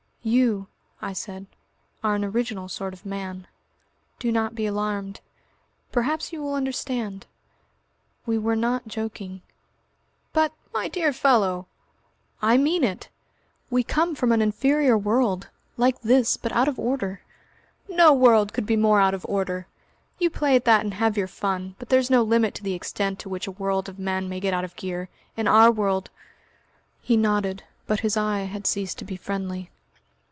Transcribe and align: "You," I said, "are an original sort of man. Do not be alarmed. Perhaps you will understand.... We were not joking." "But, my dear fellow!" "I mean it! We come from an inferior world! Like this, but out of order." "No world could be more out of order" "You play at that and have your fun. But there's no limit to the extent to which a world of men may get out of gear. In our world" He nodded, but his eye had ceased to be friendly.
"You," 0.23 0.67
I 1.01 1.13
said, 1.13 1.47
"are 2.03 2.13
an 2.13 2.23
original 2.23 2.69
sort 2.69 2.93
of 2.93 3.07
man. 3.07 3.47
Do 4.19 4.31
not 4.31 4.53
be 4.53 4.67
alarmed. 4.67 5.19
Perhaps 5.91 6.31
you 6.31 6.43
will 6.43 6.53
understand.... 6.53 7.25
We 8.27 8.37
were 8.37 8.55
not 8.55 8.87
joking." 8.87 9.41
"But, 10.31 10.53
my 10.75 10.87
dear 10.87 11.11
fellow!" 11.11 11.65
"I 12.39 12.55
mean 12.57 12.83
it! 12.83 13.09
We 13.71 13.81
come 13.83 14.13
from 14.13 14.31
an 14.31 14.43
inferior 14.43 14.95
world! 14.95 15.49
Like 15.75 15.99
this, 16.01 16.37
but 16.37 16.51
out 16.51 16.67
of 16.67 16.77
order." 16.77 17.21
"No 17.89 18.13
world 18.13 18.53
could 18.53 18.67
be 18.67 18.77
more 18.77 18.99
out 19.01 19.15
of 19.15 19.25
order" 19.27 19.65
"You 20.19 20.29
play 20.29 20.55
at 20.55 20.65
that 20.65 20.81
and 20.81 20.93
have 20.93 21.17
your 21.17 21.25
fun. 21.27 21.75
But 21.79 21.89
there's 21.89 22.11
no 22.11 22.21
limit 22.21 22.53
to 22.55 22.63
the 22.63 22.75
extent 22.75 23.17
to 23.21 23.29
which 23.29 23.47
a 23.47 23.51
world 23.51 23.89
of 23.89 23.97
men 23.97 24.29
may 24.29 24.39
get 24.39 24.53
out 24.53 24.63
of 24.65 24.75
gear. 24.75 25.09
In 25.35 25.47
our 25.47 25.71
world" 25.71 26.11
He 27.01 27.17
nodded, 27.17 27.63
but 27.87 28.01
his 28.01 28.15
eye 28.15 28.41
had 28.43 28.67
ceased 28.67 28.99
to 28.99 29.03
be 29.05 29.17
friendly. 29.17 29.71